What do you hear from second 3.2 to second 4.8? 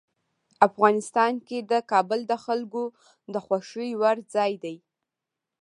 د خوښې وړ ځای دی.